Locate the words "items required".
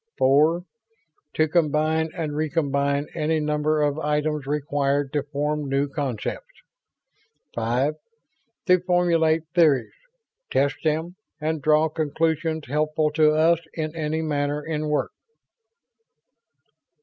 3.99-5.13